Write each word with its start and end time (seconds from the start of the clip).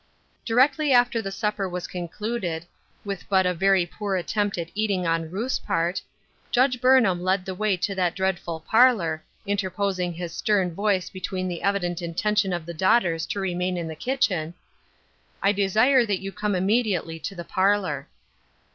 Directly 0.45 0.91
after 0.91 1.21
the 1.21 1.31
supper 1.31 1.69
was 1.69 1.85
concluded, 1.85 2.65
with 3.05 3.29
but 3.29 3.45
a 3.45 3.53
very 3.53 3.85
poor 3.85 4.15
attempt 4.15 4.57
at 4.57 4.71
eating 4.73 5.05
on 5.05 5.29
Ruth^s 5.29 5.63
part, 5.63 6.01
Judge 6.49 6.81
Burnham 6.81 7.21
led 7.21 7.45
the 7.45 7.53
way 7.53 7.77
to 7.77 7.93
that 7.93 8.15
dread 8.15 8.39
ful 8.39 8.59
parlor, 8.61 9.23
interposing 9.45 10.11
his 10.11 10.33
stern 10.33 10.73
voice 10.73 11.11
betweeo 11.11 11.47
the 11.47 11.61
evident 11.61 12.01
intention 12.01 12.51
of 12.51 12.65
the 12.65 12.73
daughters 12.73 13.27
to 13.27 13.39
remain 13.39 13.77
in 13.77 13.87
the 13.87 13.95
kitchen:" 13.95 14.55
I 15.43 15.51
desire 15.51 16.03
that 16.07 16.19
you 16.19 16.31
will 16.31 16.35
come 16.39 16.55
immediately 16.55 17.19
to 17.19 17.35
the 17.35 17.45
parlor." 17.45 18.07